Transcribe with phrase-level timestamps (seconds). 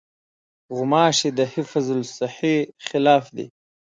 [0.75, 3.45] غوماشې د حفظالصحې خلاف دي.